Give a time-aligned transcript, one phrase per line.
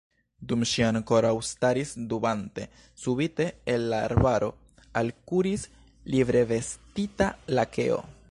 [0.51, 2.63] Dum ŝi ankoraŭ staris dubante,
[3.03, 4.49] subite el la arbaro
[5.03, 5.67] alkuris
[6.15, 8.03] livrevestita lakeo